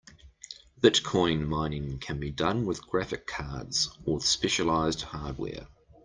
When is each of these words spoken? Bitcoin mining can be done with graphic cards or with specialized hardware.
Bitcoin 0.81 1.45
mining 1.45 1.99
can 1.99 2.19
be 2.19 2.31
done 2.31 2.65
with 2.65 2.87
graphic 2.87 3.27
cards 3.27 3.95
or 4.07 4.15
with 4.15 4.25
specialized 4.25 5.03
hardware. 5.03 5.67